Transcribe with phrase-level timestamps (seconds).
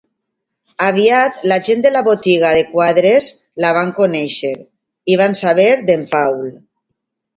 [0.85, 3.27] Aviat la gent de la botiga de quadres
[3.65, 4.55] la van conèixer
[5.13, 6.41] i van saber d'en Paul.